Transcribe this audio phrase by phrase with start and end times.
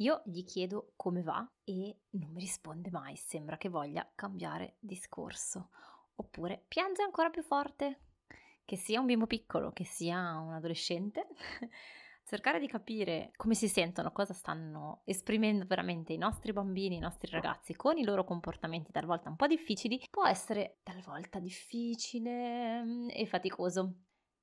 [0.00, 5.70] Io gli chiedo come va e non mi risponde mai, sembra che voglia cambiare discorso.
[6.16, 8.00] Oppure piange ancora più forte,
[8.64, 11.26] che sia un bimbo piccolo, che sia un adolescente.
[12.26, 17.30] cercare di capire come si sentono, cosa stanno esprimendo veramente i nostri bambini, i nostri
[17.30, 23.26] ragazzi con i loro comportamenti talvolta un po' difficili, può essere talvolta difficile mm, e
[23.26, 23.94] faticoso.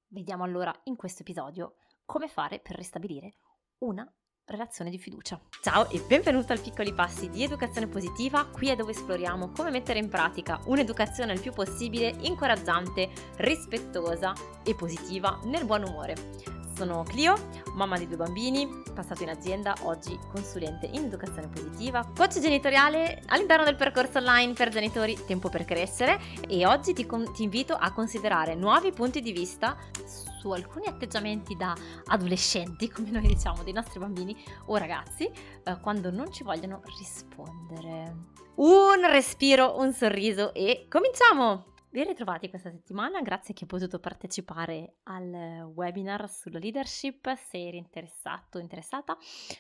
[0.08, 1.76] Vediamo allora in questo episodio
[2.06, 3.34] come fare per ristabilire
[3.80, 4.10] una
[4.46, 5.40] relazione di fiducia.
[5.62, 10.00] Ciao e benvenuto al Piccoli Passi di Educazione Positiva, qui è dove esploriamo come mettere
[10.00, 16.63] in pratica un'educazione il più possibile incoraggiante, rispettosa e positiva nel buon umore.
[16.76, 17.36] Sono Clio,
[17.76, 23.64] mamma di due bambini, passato in azienda, oggi consulente in educazione positiva, coach genitoriale all'interno
[23.64, 27.92] del percorso online per genitori Tempo per Crescere e oggi ti, con- ti invito a
[27.94, 34.00] considerare nuovi punti di vista su alcuni atteggiamenti da adolescenti, come noi diciamo, dei nostri
[34.00, 34.36] bambini
[34.66, 35.30] o ragazzi,
[35.64, 38.32] eh, quando non ci vogliono rispondere.
[38.56, 41.73] Un respiro, un sorriso e cominciamo!
[41.94, 47.32] Ben ritrovati questa settimana, grazie che hai potuto partecipare al webinar sulla leadership.
[47.36, 49.16] Se eri interessato o interessata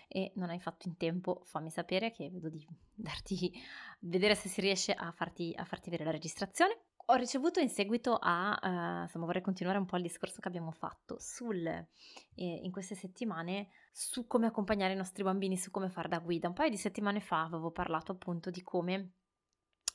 [0.07, 3.53] e non hai fatto in tempo, fammi sapere che vedo di darti,
[3.99, 6.85] vedere se si riesce a farti, a farti vedere la registrazione.
[7.05, 10.71] Ho ricevuto in seguito a, uh, insomma vorrei continuare un po' il discorso che abbiamo
[10.71, 11.85] fatto sul, eh,
[12.35, 16.47] in queste settimane su come accompagnare i nostri bambini, su come fare da guida.
[16.47, 19.11] Un paio di settimane fa avevo parlato appunto di come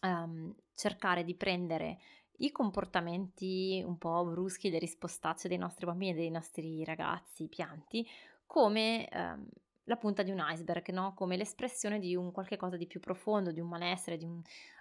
[0.03, 1.99] um, cercare di prendere
[2.39, 8.07] i comportamenti un po' bruschi, le rispostacce dei nostri bambini, dei nostri ragazzi pianti,
[8.47, 9.47] come um,
[9.85, 11.15] la punta di un iceberg, no?
[11.15, 14.41] come l'espressione di un qualche cosa di più profondo, di un malessere, di un,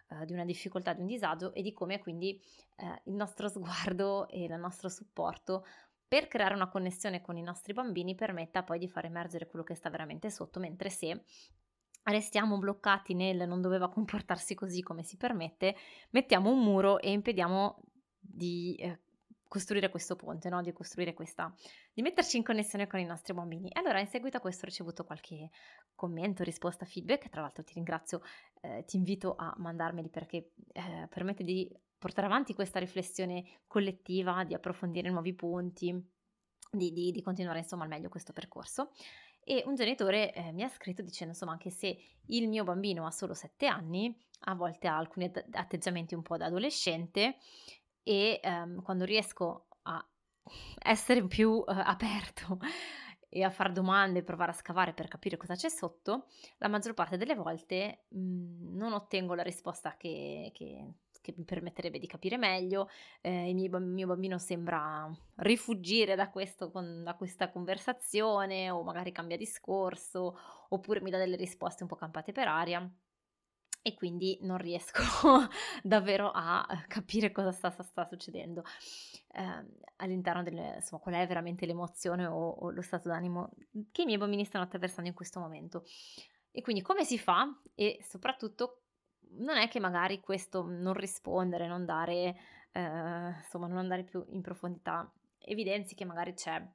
[0.10, 2.40] eh, di una difficoltà, di un disagio e di come quindi
[2.76, 5.66] eh, il nostro sguardo e il nostro supporto
[6.08, 9.76] per creare una connessione con i nostri bambini permetta poi di far emergere quello che
[9.76, 11.24] sta veramente sotto, mentre se
[12.12, 15.76] restiamo bloccati nel non doveva comportarsi così come si permette,
[16.12, 17.80] mettiamo un muro e impediamo
[18.20, 19.00] di eh,
[19.48, 20.62] costruire questo ponte, no?
[20.62, 21.54] di costruire questa,
[21.94, 23.70] di metterci in connessione con i nostri bambini.
[23.70, 25.50] E allora in seguito a questo ho ricevuto qualche
[25.96, 28.22] commento, risposta, feedback, tra l'altro ti ringrazio,
[28.62, 34.54] eh, ti invito a mandarmeli perché eh, permette di portare avanti questa riflessione collettiva, di
[34.54, 36.16] approfondire nuovi punti,
[36.72, 38.92] di, di, di continuare insomma al meglio questo percorso.
[39.50, 43.12] E un genitore eh, mi ha scritto dicendo insomma anche se il mio bambino ha
[43.12, 47.38] solo 7 anni, a volte ha alcuni atteggiamenti un po' da adolescente
[48.04, 50.06] e um, quando riesco a
[50.80, 52.60] essere più uh, aperto
[53.30, 56.28] e a fare domande, provare a scavare per capire cosa c'è sotto,
[56.58, 60.92] la maggior parte delle volte mh, mhmm, non ottengo la risposta che, che,
[61.32, 62.89] che, mi permetterebbe di capire meglio.
[63.21, 69.11] Eh, il mio, mio, bambino sembra rifuggire da, questo, con, da questa conversazione o magari
[69.11, 70.37] cambia discorso
[70.70, 72.89] oppure mi dà delle risposte un po' campate per aria
[73.82, 75.02] e quindi non riesco
[75.82, 78.64] davvero a capire cosa sta, sta succedendo
[79.32, 79.66] eh,
[79.98, 83.52] all'interno del, insomma, qual è veramente l'emozione o, o, lo stato d'animo
[83.92, 85.86] che i miei bambini stanno attraversando in questo momento.
[86.52, 87.48] E quindi come si fa?
[87.76, 88.86] E soprattutto
[89.38, 92.36] non è che magari questo non rispondere, non dare,
[92.71, 96.65] eh, insomma, non andare più in profondità, evidenzi che magari c'è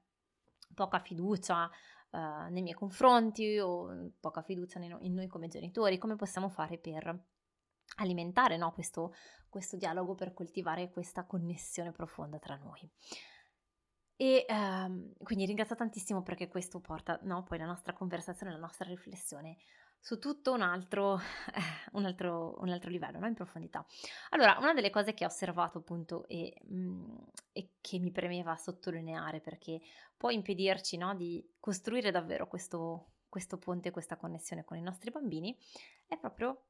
[0.74, 1.70] poca fiducia,
[2.10, 7.24] uh, nei miei confronti o poca fiducia in noi come genitori, come possiamo fare per
[7.96, 9.14] alimentare no, questo,
[9.48, 12.88] questo dialogo, per coltivare questa connessione profonda tra noi.
[14.16, 18.86] E um, quindi ringrazio tantissimo perché questo porta no, poi la nostra conversazione, la nostra
[18.86, 19.56] riflessione
[20.02, 21.18] su tutto un altro,
[21.54, 21.60] eh,
[21.92, 23.28] un altro, un altro livello, no?
[23.28, 23.86] in profondità.
[24.30, 27.18] Allora, una delle cose che ho osservato appunto e, mm,
[27.52, 29.80] e che mi premeva sottolineare perché
[30.16, 35.56] può impedirci no, di costruire davvero questo, questo ponte, questa connessione con i nostri bambini,
[36.08, 36.64] è proprio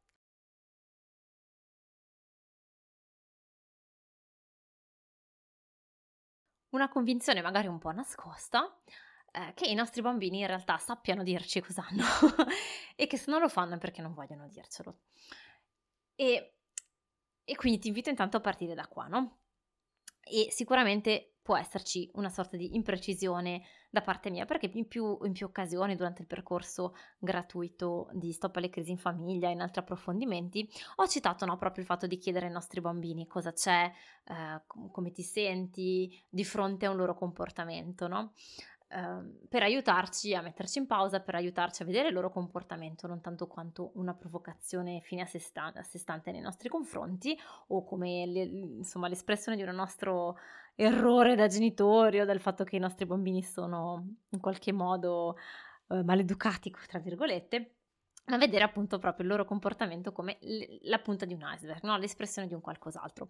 [6.70, 8.78] una convinzione magari un po' nascosta
[9.32, 12.04] eh, che i nostri bambini in realtà sappiano dirci cosa hanno
[12.94, 14.98] e che se non lo fanno è perché non vogliono dircelo.
[16.14, 16.54] E,
[17.42, 19.38] e quindi ti invito intanto a partire da qua, no?
[20.20, 25.32] E sicuramente può esserci una sorta di imprecisione da parte mia, perché in più, in
[25.32, 29.80] più, occasioni durante il percorso gratuito di Stop alle crisi in famiglia e in altri
[29.80, 30.66] approfondimenti
[30.96, 33.92] ho citato no, proprio il fatto di chiedere ai nostri bambini cosa c'è,
[34.24, 38.32] eh, come ti senti di fronte a un loro comportamento, no?
[38.94, 43.22] Ehm, per aiutarci a metterci in pausa, per aiutarci a vedere il loro comportamento, non
[43.22, 47.84] tanto quanto una provocazione fine a sé, sta- a sé stante nei nostri confronti o
[47.84, 50.36] come le, insomma, l'espressione di un nostro
[50.74, 55.36] errore da genitori o del fatto che i nostri bambini sono in qualche modo
[55.88, 57.76] eh, maleducati, tra virgolette,
[58.26, 61.96] ma vedere appunto proprio il loro comportamento come l- la punta di un iceberg, no?
[61.96, 63.28] l'espressione di un qualcos'altro.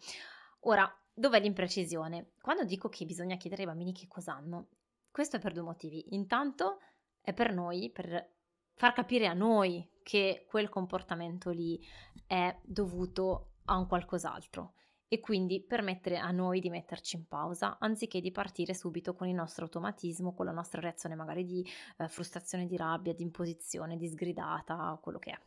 [0.65, 2.33] Ora, dov'è l'imprecisione?
[2.41, 4.69] Quando dico che bisogna chiedere ai bambini che cosa hanno,
[5.13, 6.15] questo è per due motivi.
[6.15, 6.79] Intanto
[7.21, 8.31] è per noi, per
[8.75, 11.81] far capire a noi che quel comportamento lì
[12.27, 14.75] è dovuto a un qualcos'altro
[15.07, 19.35] e quindi permettere a noi di metterci in pausa anziché di partire subito con il
[19.35, 21.65] nostro automatismo, con la nostra reazione magari di
[21.99, 25.39] eh, frustrazione, di rabbia, di imposizione, di sgridata, quello che è.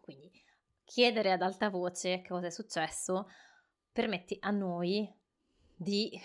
[0.00, 0.30] Quindi
[0.84, 3.28] chiedere ad alta voce che cosa è successo
[3.92, 5.12] permette a noi
[5.74, 6.18] di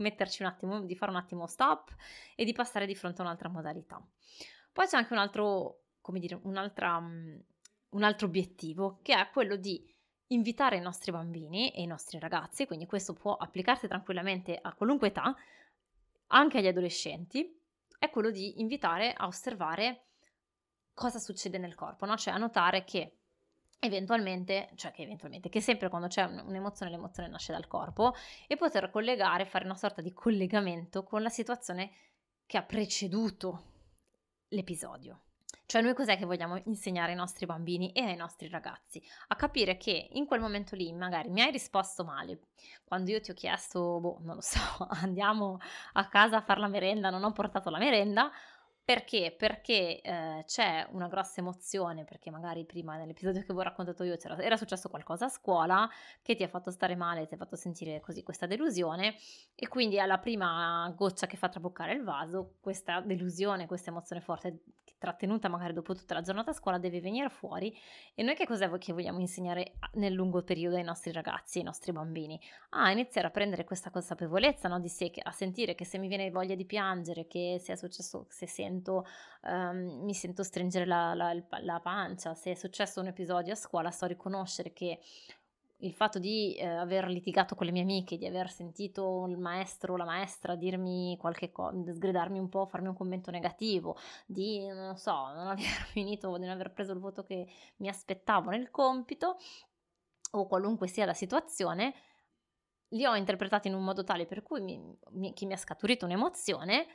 [0.00, 1.94] metterci un attimo, di fare un attimo stop
[2.34, 4.02] e di passare di fronte a un'altra modalità.
[4.72, 9.86] Poi c'è anche un altro, come dire, un'altra, un altro obiettivo che è quello di
[10.28, 15.08] invitare i nostri bambini e i nostri ragazzi, quindi questo può applicarsi tranquillamente a qualunque
[15.08, 15.34] età,
[16.28, 17.58] anche agli adolescenti,
[17.98, 20.06] è quello di invitare a osservare
[20.94, 22.16] cosa succede nel corpo, no?
[22.16, 23.19] cioè a notare che
[23.80, 28.14] eventualmente, cioè che eventualmente, che sempre quando c'è un'emozione l'emozione nasce dal corpo
[28.46, 31.90] e poter collegare, fare una sorta di collegamento con la situazione
[32.46, 33.64] che ha preceduto
[34.48, 35.22] l'episodio.
[35.70, 39.00] Cioè noi cos'è che vogliamo insegnare ai nostri bambini e ai nostri ragazzi?
[39.28, 42.40] A capire che in quel momento lì magari mi hai risposto male,
[42.82, 44.58] quando io ti ho chiesto, boh, non lo so,
[45.00, 45.58] andiamo
[45.92, 48.32] a casa a fare la merenda, non ho portato la merenda,
[48.90, 49.32] perché?
[49.38, 54.18] Perché eh, c'è una grossa emozione, perché magari prima nell'episodio che vi ho raccontato io
[54.20, 55.88] era successo qualcosa a scuola
[56.22, 59.14] che ti ha fatto stare male, ti ha fatto sentire così questa delusione
[59.54, 64.58] e quindi alla prima goccia che fa traboccare il vaso, questa delusione, questa emozione forte
[65.00, 67.74] trattenuta magari dopo tutta la giornata a scuola deve venire fuori
[68.14, 71.90] e noi che cos'è che vogliamo insegnare nel lungo periodo ai nostri ragazzi, ai nostri
[71.90, 72.38] bambini?
[72.70, 76.30] A iniziare a prendere questa consapevolezza no, di sé, a sentire che se mi viene
[76.30, 78.79] voglia di piangere, che se è successo, se sento,
[79.42, 83.90] um, mi sento stringere la, la, la pancia, se è successo un episodio a scuola,
[83.90, 84.98] so riconoscere che
[85.80, 89.94] il fatto di eh, aver litigato con le mie amiche, di aver sentito il maestro
[89.94, 93.96] o la maestra dirmi qualche cosa, sgridarmi un po', farmi un commento negativo,
[94.26, 97.46] di non so, non aver finito, di non aver preso il voto che
[97.76, 99.36] mi aspettavo nel compito,
[100.32, 101.94] o qualunque sia la situazione,
[102.90, 104.80] li ho interpretati in un modo tale per cui mi,
[105.10, 106.86] mi, che mi ha scaturito un'emozione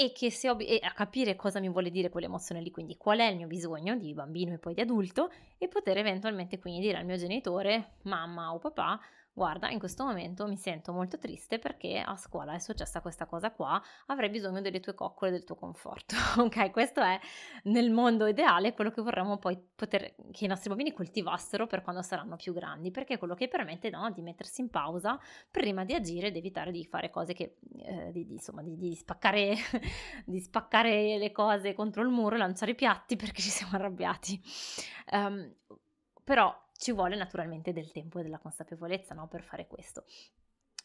[0.00, 3.18] e, che se ob- e a capire cosa mi vuole dire quell'emozione lì, quindi qual
[3.18, 6.96] è il mio bisogno di bambino e poi di adulto e poter eventualmente quindi dire
[6.96, 8.98] al mio genitore, mamma o papà,
[9.32, 13.50] guarda, in questo momento mi sento molto triste perché a scuola è successa questa cosa
[13.50, 16.14] qua, avrei bisogno delle tue coccole, del tuo conforto.
[16.38, 17.18] ok, questo è
[17.64, 22.02] nel mondo ideale quello che vorremmo poi poter, che i nostri bambini coltivassero per quando
[22.02, 25.18] saranno più grandi, perché è quello che permette no, di mettersi in pausa
[25.50, 28.94] prima di agire ed evitare di fare cose che, eh, di, di, insomma, di, di,
[28.94, 29.54] spaccare,
[30.26, 34.40] di spaccare le cose contro il muro e lanciare i piatti perché ci siamo arrabbiati.
[35.12, 35.54] Um,
[36.22, 40.04] però ci vuole naturalmente del tempo e della consapevolezza no, per fare questo.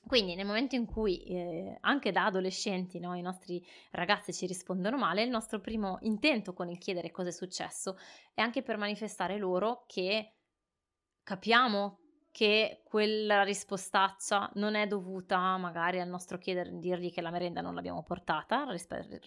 [0.06, 4.98] Quindi nel momento in cui eh, anche da adolescenti no, i nostri ragazzi ci rispondono
[4.98, 7.98] male, il nostro primo intento con il chiedere cosa è successo
[8.34, 10.34] è anche per manifestare loro che
[11.24, 12.00] capiamo
[12.30, 17.74] che quella rispostaccia non è dovuta magari al nostro chiedere, dirgli che la merenda non
[17.74, 18.68] l'abbiamo portata,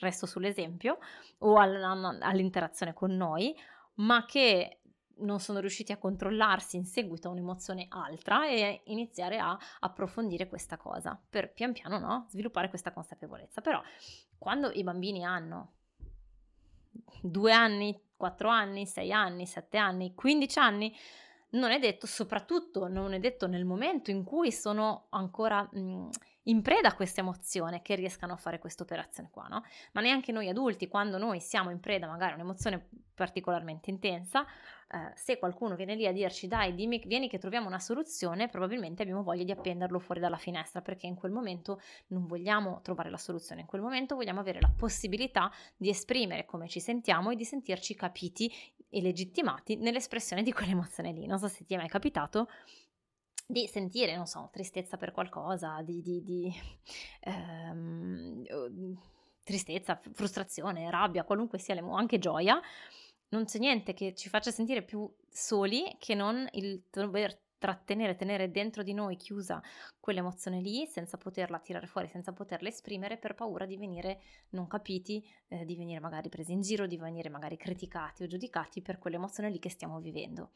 [0.01, 0.99] resto sull'esempio,
[1.39, 3.57] o all'interazione con noi,
[3.95, 4.81] ma che
[5.21, 10.77] non sono riusciti a controllarsi in seguito a un'emozione altra e iniziare a approfondire questa
[10.77, 13.61] cosa per pian piano no, sviluppare questa consapevolezza.
[13.61, 13.83] Però
[14.39, 15.73] quando i bambini hanno
[17.23, 20.95] due anni, quattro anni, sei anni, sette anni, quindici anni,
[21.51, 26.09] non è detto, soprattutto non è detto nel momento in cui sono ancora mh,
[26.49, 29.63] in preda a questa emozione che riescano a fare questa operazione qua, no?
[29.93, 34.47] Ma neanche noi adulti, quando noi siamo in preda magari a un'emozione particolarmente intensa,
[34.91, 39.03] eh, se qualcuno viene lì a dirci dai, dimmi, vieni che troviamo una soluzione, probabilmente
[39.03, 43.19] abbiamo voglia di appenderlo fuori dalla finestra perché in quel momento non vogliamo trovare la
[43.19, 47.45] soluzione, in quel momento vogliamo avere la possibilità di esprimere come ci sentiamo e di
[47.45, 48.51] sentirci capiti
[48.89, 51.27] e legittimati nell'espressione di quell'emozione lì.
[51.27, 52.49] Non so se ti è mai capitato
[53.51, 56.53] di sentire, non so, tristezza per qualcosa, di, di, di
[57.25, 58.45] ehm,
[59.43, 62.61] tristezza, frustrazione, rabbia, qualunque sia, anche gioia,
[63.31, 68.51] non c'è niente che ci faccia sentire più soli che non il dover trattenere, tenere
[68.51, 69.63] dentro di noi chiusa
[69.99, 75.27] quell'emozione lì senza poterla tirare fuori, senza poterla esprimere per paura di venire non capiti,
[75.49, 79.51] eh, di venire magari presi in giro, di venire magari criticati o giudicati per quell'emozione
[79.51, 80.51] lì che stiamo vivendo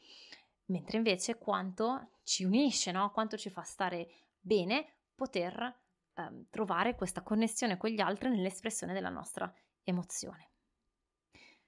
[0.65, 3.11] mentre invece quanto ci unisce, no?
[3.11, 5.81] quanto ci fa stare bene poter
[6.13, 9.51] ehm, trovare questa connessione con gli altri nell'espressione della nostra
[9.83, 10.49] emozione.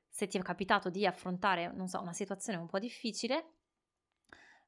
[0.10, 3.56] se ti è capitato di affrontare, non so, una situazione un po' difficile,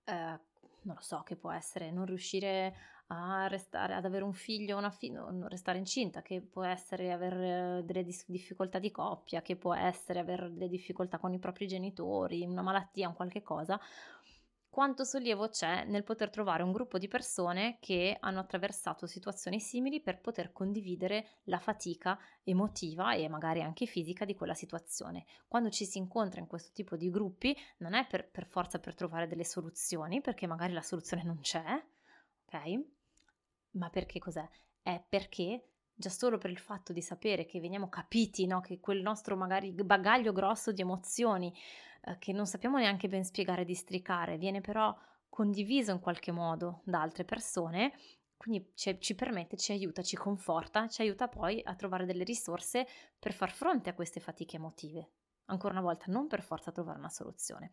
[0.04, 0.40] eh,
[0.82, 2.76] non lo so, che può essere non riuscire
[3.08, 7.82] a restare, ad avere un figlio una figlia, non restare incinta, che può essere avere
[7.86, 12.62] delle difficoltà di coppia, che può essere avere delle difficoltà con i propri genitori, una
[12.62, 13.80] malattia, un qualche cosa,
[14.78, 20.02] quanto sollievo c'è nel poter trovare un gruppo di persone che hanno attraversato situazioni simili
[20.02, 25.26] per poter condividere la fatica emotiva e magari anche fisica di quella situazione.
[25.48, 28.94] Quando ci si incontra in questo tipo di gruppi non è per, per forza per
[28.94, 31.84] trovare delle soluzioni, perché magari la soluzione non c'è,
[32.46, 32.86] ok?
[33.72, 34.48] Ma perché cos'è?
[34.84, 38.62] È perché già solo per il fatto di sapere che veniamo capiti, no?
[38.62, 41.52] che quel nostro magari bagaglio grosso di emozioni
[42.04, 44.96] eh, che non sappiamo neanche ben spiegare e districare, viene però
[45.28, 47.94] condiviso in qualche modo da altre persone,
[48.38, 52.88] quindi ci, ci permette, ci aiuta, ci conforta, ci aiuta poi a trovare delle risorse
[53.18, 55.10] per far fronte a queste fatiche emotive.
[55.46, 57.72] Ancora una volta, non per forza trovare una soluzione.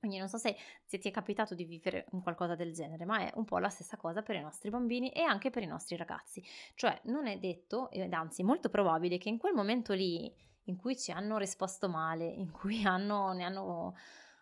[0.00, 3.18] Quindi non so se, se, ti è capitato di vivere un qualcosa del genere, ma
[3.18, 5.94] è un po' la stessa cosa per i nostri bambini e anche per i nostri
[5.96, 6.42] ragazzi.
[6.74, 10.96] Cioè non è detto, ed anzi molto probabile, che in quel momento lì in cui
[10.96, 13.94] ci hanno risposto male, in cui hanno, ne hanno,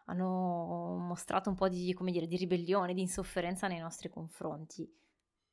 [0.04, 4.88] hanno mostrato un po' di, dire, di ribellione, di insofferenza nei nostri confronti.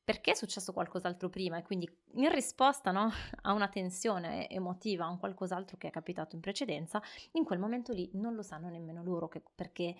[0.05, 3.09] Perché è successo qualcos'altro prima e quindi in risposta no,
[3.41, 7.91] a una tensione emotiva, a un qualcos'altro che è capitato in precedenza, in quel momento
[7.91, 9.95] lì non lo sanno nemmeno loro che, perché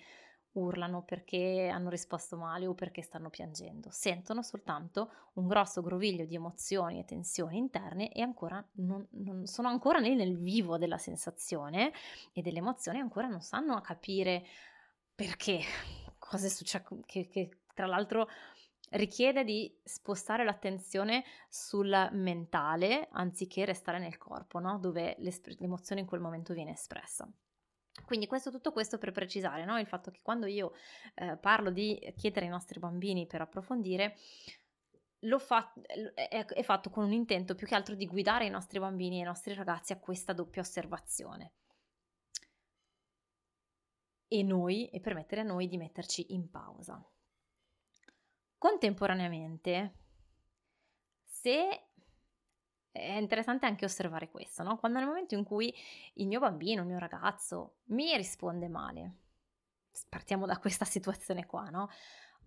[0.56, 3.88] urlano perché hanno risposto male o perché stanno piangendo.
[3.90, 9.68] Sentono soltanto un grosso groviglio di emozioni e tensioni interne e ancora non, non sono
[9.68, 11.92] ancora nel vivo della sensazione
[12.32, 14.44] e delle emozioni, ancora non sanno capire
[15.14, 15.60] perché,
[16.18, 18.28] cosa è successo, che, che tra l'altro
[18.90, 24.78] richiede di spostare l'attenzione sul mentale anziché restare nel corpo, no?
[24.78, 27.28] dove l'emozione in quel momento viene espressa.
[28.04, 29.78] Quindi questo, tutto questo per precisare no?
[29.78, 30.72] il fatto che quando io
[31.14, 34.16] eh, parlo di chiedere ai nostri bambini per approfondire,
[35.20, 35.72] lo fa,
[36.14, 39.20] è, è fatto con un intento più che altro di guidare i nostri bambini e
[39.20, 41.52] i nostri ragazzi a questa doppia osservazione.
[44.28, 47.02] E noi, e permettere a noi di metterci in pausa.
[48.58, 49.94] Contemporaneamente,
[51.24, 51.86] se
[52.90, 54.78] è interessante anche osservare questo, no?
[54.78, 55.74] Quando nel momento in cui
[56.14, 59.14] il mio bambino, il mio ragazzo mi risponde male,
[60.08, 61.90] partiamo da questa situazione qua, no?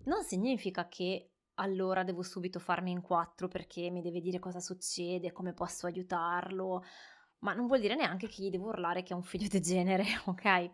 [0.06, 5.32] Non significa che allora devo subito farmi in quattro perché mi deve dire cosa succede,
[5.32, 6.84] come posso aiutarlo,
[7.39, 10.04] ma non vuol dire neanche che gli devo urlare che è un figlio di genere,
[10.25, 10.72] ok?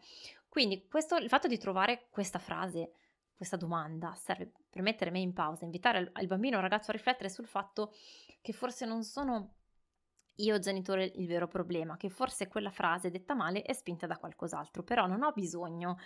[0.48, 2.94] Quindi questo, il fatto di trovare questa frase,
[3.36, 6.94] questa domanda, serve per mettere me in pausa, invitare il bambino o il ragazzo a
[6.94, 7.94] riflettere sul fatto
[8.42, 9.54] che forse non sono
[10.40, 14.84] io genitore il vero problema, che forse quella frase detta male è spinta da qualcos'altro,
[14.84, 15.98] però non ho bisogno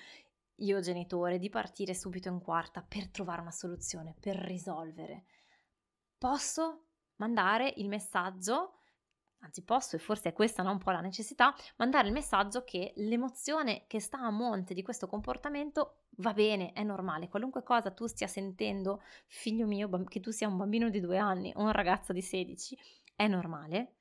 [0.58, 5.26] io genitore di partire subito in quarta per trovare una soluzione, per risolvere.
[6.16, 8.79] Posso mandare il messaggio,
[9.42, 12.94] anzi posso e forse è questa no, un po' la necessità, mandare il messaggio che
[12.98, 18.06] l'emozione che sta a monte di questo comportamento va bene, è normale, qualunque cosa tu
[18.08, 22.14] stia sentendo, figlio mio, che tu sia un bambino di due anni o un ragazzo
[22.14, 22.78] di 16,
[23.16, 23.96] è normale,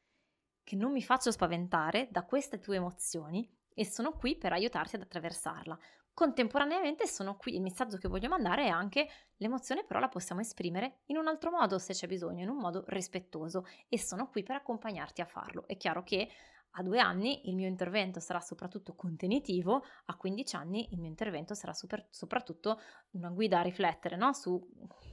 [0.64, 5.02] che non mi faccio spaventare da queste tue emozioni e sono qui per aiutarti ad
[5.02, 5.78] attraversarla.
[6.18, 11.02] Contemporaneamente sono qui, il messaggio che voglio mandare è anche l'emozione però la possiamo esprimere
[11.06, 14.56] in un altro modo se c'è bisogno, in un modo rispettoso e sono qui per
[14.56, 15.64] accompagnarti a farlo.
[15.68, 16.28] È chiaro che
[16.70, 21.54] a due anni il mio intervento sarà soprattutto contenitivo, a 15 anni il mio intervento
[21.54, 24.32] sarà super, soprattutto una guida a riflettere no?
[24.32, 24.60] su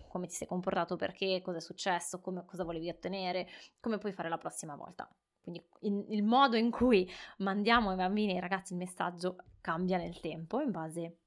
[0.08, 3.48] come ti sei comportato, perché, cosa è successo, come, cosa volevi ottenere,
[3.80, 5.08] come puoi fare la prossima volta.
[5.46, 9.98] Quindi in, il modo in cui mandiamo ai bambini e ai ragazzi il messaggio cambia
[9.98, 11.18] nel tempo in base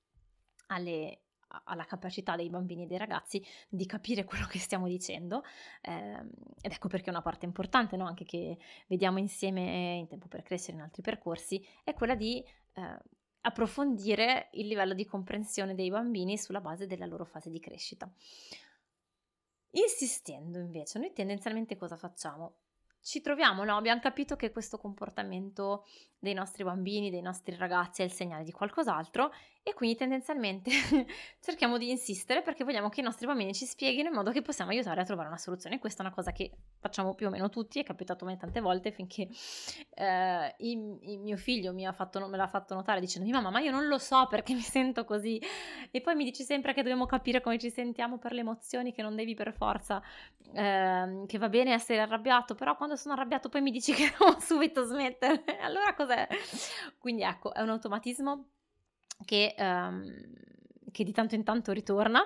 [0.66, 1.20] alle,
[1.64, 5.44] alla capacità dei bambini e dei ragazzi di capire quello che stiamo dicendo
[5.82, 6.18] eh,
[6.60, 8.06] ed ecco perché una parte importante no?
[8.06, 8.58] anche che
[8.88, 12.44] vediamo insieme in tempo per crescere in altri percorsi è quella di
[12.74, 12.98] eh,
[13.42, 18.10] approfondire il livello di comprensione dei bambini sulla base della loro fase di crescita.
[19.70, 22.56] Insistendo invece, noi tendenzialmente cosa facciamo?
[23.00, 23.76] Ci troviamo, no?
[23.76, 25.84] Abbiamo capito che questo comportamento
[26.18, 29.32] dei nostri bambini, dei nostri ragazzi è il segnale di qualcos'altro
[29.68, 30.70] e quindi tendenzialmente
[31.40, 34.70] cerchiamo di insistere perché vogliamo che i nostri bambini ci spieghino in modo che possiamo
[34.70, 35.78] aiutare a trovare una soluzione.
[35.78, 38.60] Questa è una cosa che facciamo più o meno tutti, è capitato a me tante
[38.60, 39.28] volte finché
[39.94, 43.70] eh, il, il, mio figlio mi fatto, me l'ha fatto notare dicendomi mamma ma io
[43.70, 45.38] non lo so perché mi sento così
[45.90, 49.02] e poi mi dici sempre che dobbiamo capire come ci sentiamo per le emozioni, che
[49.02, 50.02] non devi per forza,
[50.54, 54.40] eh, che va bene essere arrabbiato, però quando sono arrabbiato poi mi dici che devo
[54.40, 55.44] subito smettere.
[55.60, 56.26] allora cos'è.
[56.98, 58.46] Quindi ecco, è un automatismo
[59.24, 60.04] che, um,
[60.90, 62.24] che di tanto in tanto ritorna,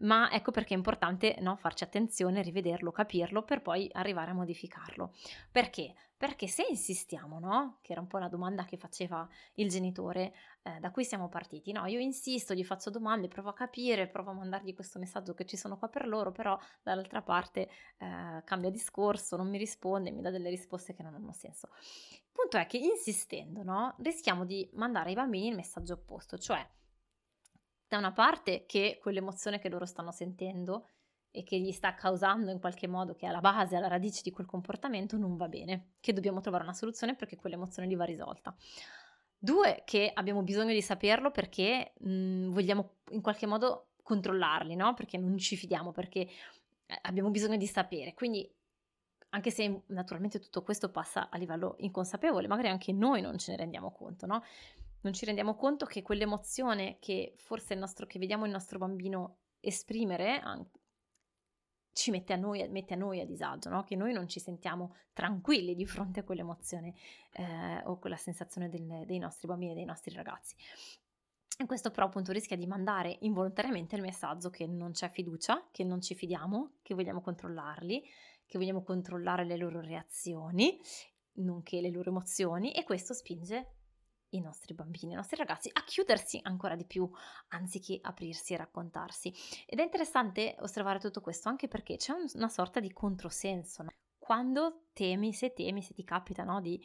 [0.00, 5.12] ma ecco perché è importante no, farci attenzione, rivederlo, capirlo per poi arrivare a modificarlo.
[5.50, 5.94] Perché?
[6.24, 7.80] Perché se insistiamo, no?
[7.82, 11.70] Che era un po' la domanda che faceva il genitore, eh, da cui siamo partiti,
[11.70, 11.84] no?
[11.84, 15.58] Io insisto, gli faccio domande, provo a capire, provo a mandargli questo messaggio che ci
[15.58, 20.30] sono qua per loro, però dall'altra parte eh, cambia discorso, non mi risponde, mi dà
[20.30, 21.68] delle risposte che non hanno senso.
[22.10, 23.94] Il punto è che insistendo, no?
[23.98, 26.66] Rischiamo di mandare ai bambini il messaggio opposto, cioè
[27.86, 30.86] da una parte che quell'emozione che loro stanno sentendo
[31.36, 34.30] e che gli sta causando in qualche modo, che è alla base, alla radice di
[34.30, 38.54] quel comportamento, non va bene, che dobbiamo trovare una soluzione perché quell'emozione lì va risolta.
[39.36, 44.94] Due, che abbiamo bisogno di saperlo perché mh, mhmm, vogliamo in qualche modo controllarli, no?
[44.94, 48.14] Perché non ci fidiamo, perché eh, abbiamo bisogno di sapere.
[48.14, 48.48] Quindi,
[49.30, 53.56] anche se naturalmente tutto questo passa a livello inconsapevole, magari anche noi non ce ne
[53.56, 54.44] rendiamo conto, no?
[55.00, 59.38] Non ci rendiamo conto che quell'emozione che forse il nostro, che vediamo il nostro bambino
[59.58, 60.40] esprimere,
[61.94, 63.84] ci mette a noi, mette a, noi a disagio, no?
[63.84, 66.92] che noi non ci sentiamo tranquilli di fronte a quell'emozione
[67.32, 70.54] eh, o quella sensazione del, dei nostri bambini, dei nostri ragazzi.
[71.56, 75.84] E questo però appunto rischia di mandare involontariamente il messaggio che non c'è fiducia, che
[75.84, 78.02] non ci fidiamo, che vogliamo controllarli,
[78.44, 80.76] che vogliamo controllare le loro reazioni,
[81.34, 83.83] nonché le loro emozioni e questo spinge
[84.34, 87.08] i nostri bambini, i nostri ragazzi a chiudersi ancora di più
[87.48, 89.32] anziché aprirsi e raccontarsi.
[89.66, 93.84] Ed è interessante osservare tutto questo anche perché c'è un, una sorta di controsenso.
[94.18, 96.82] Quando temi, se temi, se ti capita no, di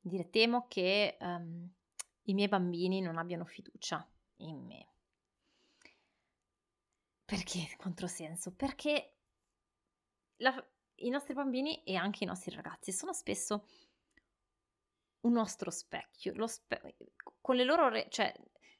[0.00, 1.68] dire temo che um,
[2.24, 4.06] i miei bambini non abbiano fiducia
[4.38, 4.88] in me.
[7.24, 8.52] Perché controsenso?
[8.54, 9.16] Perché
[10.36, 10.54] la,
[10.96, 13.66] i nostri bambini e anche i nostri ragazzi sono spesso
[15.22, 16.96] un nostro specchio, spe-
[17.40, 18.32] con le loro, re- cioè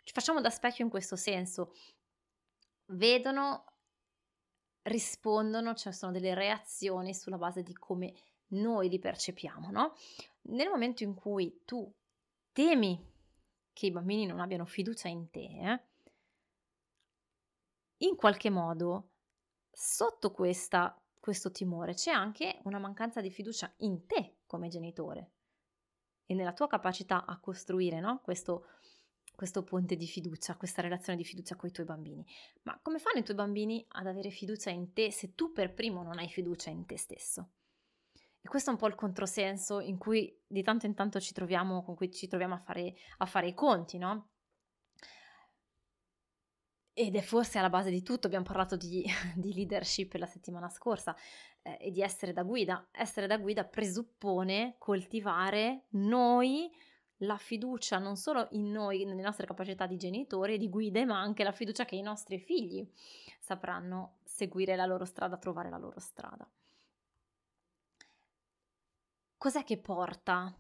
[0.04, 1.75] ci facciamo da specchio in questo senso,
[2.87, 3.64] vedono,
[4.83, 8.14] rispondono, cioè sono delle reazioni sulla base di come
[8.48, 9.94] noi li percepiamo, no?
[10.42, 11.90] Nel momento in cui tu
[12.52, 13.11] temi
[13.72, 15.81] che i bambini non abbiano fiducia in te, eh,
[17.98, 19.11] in qualche modo
[19.70, 25.31] sotto questa, questo timore c'è anche una mancanza di fiducia in te come genitore
[26.26, 28.20] e nella tua capacità a costruire no?
[28.22, 28.66] questo,
[29.35, 32.24] questo ponte di fiducia, questa relazione di fiducia con i tuoi bambini.
[32.62, 36.02] Ma come fanno i tuoi bambini ad avere fiducia in te se tu per primo
[36.02, 37.50] non hai fiducia in te stesso?
[38.44, 41.85] E questo è un po' il controsenso in cui di tanto in tanto ci troviamo,
[41.85, 44.30] con cui ci troviamo a fare, a fare i conti, no?
[46.92, 49.04] Ed è forse alla base di tutto, abbiamo parlato di,
[49.37, 51.16] di leadership la settimana scorsa
[51.62, 52.88] eh, e di essere da guida.
[52.90, 56.70] Essere da guida presuppone coltivare noi
[57.18, 61.20] la fiducia non solo in noi, nelle nostre capacità di genitori e di guide, ma
[61.20, 62.87] anche la fiducia che i nostri figli
[63.38, 66.48] sapranno seguire la loro strada, trovare la loro strada.
[69.37, 70.55] Cos'è che porta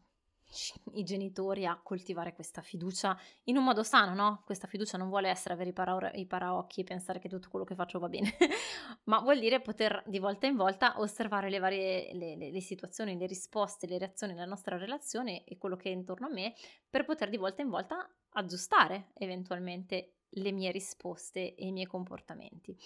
[0.94, 4.42] i genitori a coltivare questa fiducia in un modo sano, no?
[4.44, 7.64] Questa fiducia non vuole essere avere i, para- i paraocchi e pensare che tutto quello
[7.64, 8.34] che faccio va bene,
[9.04, 13.16] ma vuol dire poter di volta in volta osservare le varie le, le, le situazioni,
[13.16, 16.54] le risposte, le reazioni della nostra relazione e quello che è intorno a me
[16.88, 22.76] per poter di volta in volta aggiustare eventualmente le mie risposte e i miei comportamenti.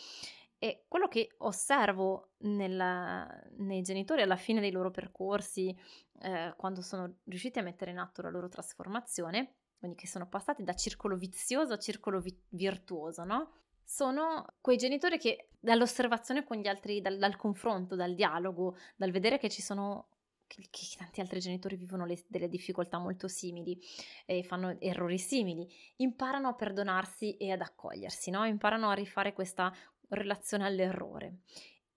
[0.58, 5.76] E quello che osservo nella, nei genitori alla fine dei loro percorsi,
[6.20, 10.62] eh, quando sono riusciti a mettere in atto la loro trasformazione, quindi che sono passati
[10.62, 13.52] da circolo vizioso a circolo vi- virtuoso, no?
[13.84, 19.38] Sono quei genitori che dall'osservazione con gli altri, dal, dal confronto, dal dialogo, dal vedere
[19.38, 20.08] che ci sono
[20.46, 23.78] che, che, tanti altri genitori vivono le, delle difficoltà molto simili
[24.24, 28.44] e fanno errori simili, imparano a perdonarsi e ad accogliersi, no?
[28.44, 29.72] imparano a rifare questa
[30.08, 31.38] relazione all'errore.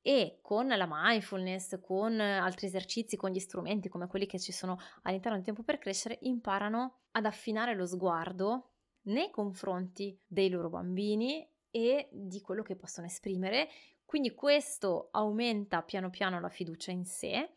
[0.01, 4.77] E con la mindfulness, con altri esercizi, con gli strumenti come quelli che ci sono
[5.03, 8.69] all'interno del tempo per crescere, imparano ad affinare lo sguardo
[9.03, 13.69] nei confronti dei loro bambini e di quello che possono esprimere.
[14.05, 17.55] Quindi questo aumenta piano piano la fiducia in sé,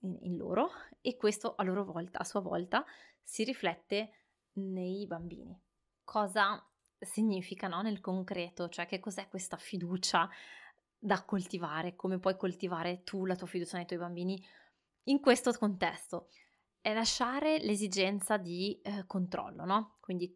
[0.00, 2.84] in, in loro, e questo a loro volta, a sua volta,
[3.22, 4.10] si riflette
[4.54, 5.58] nei bambini.
[6.04, 6.64] Cosa
[7.04, 10.28] significa no, nel concreto, cioè che cos'è questa fiducia
[10.98, 14.42] da coltivare, come puoi coltivare tu la tua fiducia nei tuoi bambini
[15.04, 16.28] in questo contesto.
[16.80, 19.96] È lasciare l'esigenza di eh, controllo, no?
[20.00, 20.32] Quindi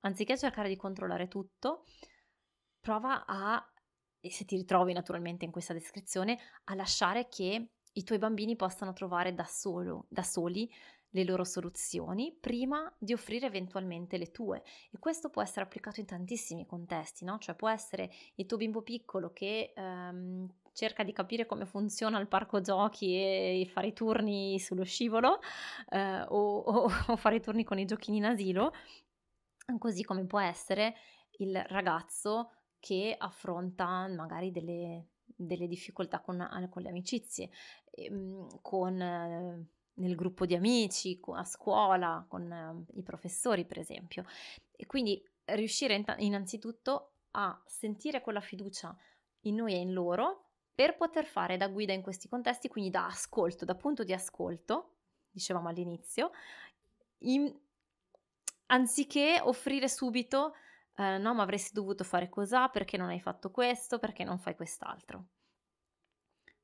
[0.00, 1.84] anziché cercare di controllare tutto,
[2.80, 3.72] prova a,
[4.20, 8.92] e se ti ritrovi naturalmente in questa descrizione, a lasciare che i tuoi bambini possano
[8.92, 10.70] trovare da, solo, da soli
[11.12, 16.06] le loro soluzioni prima di offrire eventualmente le tue e questo può essere applicato in
[16.06, 17.38] tantissimi contesti, no?
[17.38, 22.28] Cioè può essere il tuo bimbo piccolo che ehm, cerca di capire come funziona il
[22.28, 25.40] parco giochi e fare i turni sullo scivolo
[25.90, 28.72] eh, o, o, o fare i turni con i giochini in asilo,
[29.78, 30.94] così come può essere
[31.38, 37.50] il ragazzo che affronta magari delle, delle difficoltà con, con, le amicizie,
[37.90, 44.24] ehm, con, nel gruppo di amici, a scuola, con eh, i professori per esempio.
[44.74, 48.96] E quindi riuscire innanzitutto a sentire quella fiducia
[49.42, 53.06] in noi e in loro per poter fare da guida in questi contesti, quindi da
[53.06, 54.96] ascolto, da punto di ascolto,
[55.30, 56.30] dicevamo all'inizio,
[57.18, 57.54] in,
[58.66, 60.54] anziché offrire subito,
[60.96, 64.56] eh, no, ma avresti dovuto fare cos'ha, perché non hai fatto questo, perché non fai
[64.56, 65.26] quest'altro.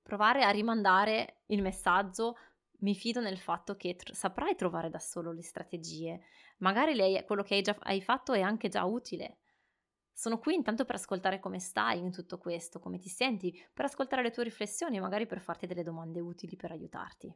[0.02, 2.36] Provare a rimandare il messaggio,
[2.78, 6.20] mi fido nel fatto che tr- saprai trovare da solo le strategie,
[6.58, 9.38] magari lei, quello che hai, già, hai fatto è anche già utile,
[10.12, 14.22] sono qui intanto per ascoltare come stai in tutto questo, come ti senti, per ascoltare
[14.22, 17.34] le tue riflessioni, magari per farti delle domande utili per aiutarti.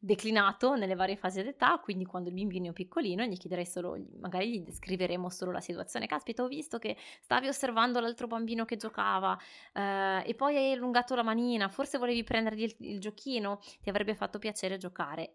[0.00, 4.48] Declinato nelle varie fasi d'età, quindi quando il bambino è piccolino gli chiederei solo, magari
[4.48, 6.06] gli descriveremo solo la situazione.
[6.06, 9.36] Caspita, ho visto che stavi osservando l'altro bambino che giocava
[9.72, 14.14] eh, e poi hai allungato la manina, forse volevi prendergli il, il giochino, ti avrebbe
[14.14, 15.32] fatto piacere giocare.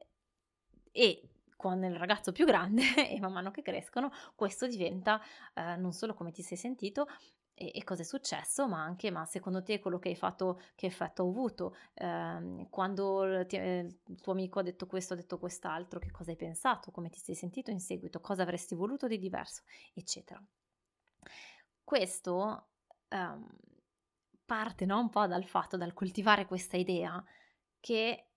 [0.91, 5.21] E con il ragazzo più grande e man mano che crescono questo diventa
[5.53, 7.07] eh, non solo come ti sei sentito
[7.55, 10.87] e, e cosa è successo, ma anche ma secondo te quello che hai fatto che
[10.87, 15.37] effetto ha avuto, eh, quando ti, eh, il tuo amico ha detto questo, ha detto
[15.37, 19.19] quest'altro, che cosa hai pensato, come ti sei sentito in seguito, cosa avresti voluto di
[19.19, 19.63] diverso,
[19.93, 20.43] eccetera.
[21.83, 22.67] Questo
[23.09, 23.47] ehm,
[24.45, 27.23] parte no, un po' dal fatto, dal coltivare questa idea
[27.79, 28.27] che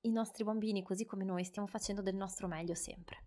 [0.00, 3.22] i nostri bambini, così come noi, stiamo facendo del nostro meglio sempre.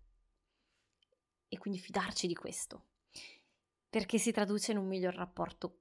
[1.48, 2.84] E quindi fidarci di questo,
[3.88, 5.78] perché si traduce in un miglior rapporto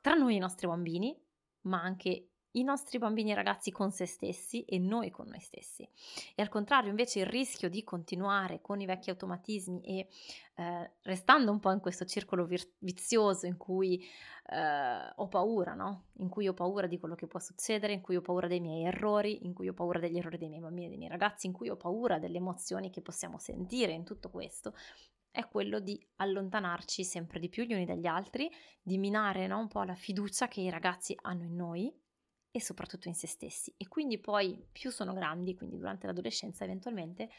[0.00, 1.16] tra noi e i nostri bambini,
[1.62, 5.88] ma anche i nostri bambini e ragazzi con se stessi e noi con noi stessi.
[6.34, 10.08] E al contrario, invece, il rischio di continuare con i vecchi automatismi e
[10.56, 14.04] eh, restando un po' in questo circolo vir- vizioso in cui
[14.50, 16.08] eh, ho paura, no?
[16.18, 18.84] In cui ho paura di quello che può succedere, in cui ho paura dei miei
[18.84, 21.52] errori, in cui ho paura degli errori dei miei bambini e dei miei ragazzi, in
[21.52, 24.74] cui ho paura delle emozioni che possiamo sentire in tutto questo,
[25.32, 29.58] è quello di allontanarci sempre di più gli uni dagli altri, di minare no?
[29.58, 31.92] un po' la fiducia che i ragazzi hanno in noi
[32.50, 33.74] e soprattutto in se stessi.
[33.78, 37.30] E quindi poi più sono grandi, quindi durante l'adolescenza eventualmente,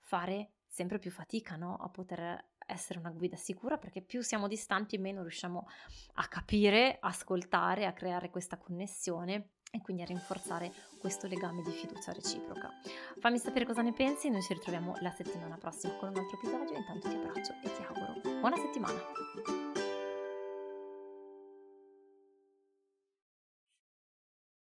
[0.00, 1.76] fare sempre più fatica no?
[1.76, 5.68] a poter essere una guida sicura perché più siamo distanti meno riusciamo
[6.14, 12.12] a capire, ascoltare, a creare questa connessione e quindi a rinforzare questo legame di fiducia
[12.12, 12.72] reciproca.
[13.20, 16.76] Fammi sapere cosa ne pensi, noi ci ritroviamo la settimana prossima con un altro episodio,
[16.76, 19.65] intanto ti abbraccio e ti auguro buona settimana!